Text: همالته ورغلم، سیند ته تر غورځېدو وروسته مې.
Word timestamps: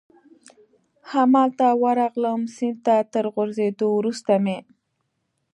همالته 1.11 1.67
ورغلم، 1.83 2.41
سیند 2.55 2.79
ته 2.85 2.95
تر 3.13 3.25
غورځېدو 3.33 3.87
وروسته 3.97 4.33
مې. 4.43 4.57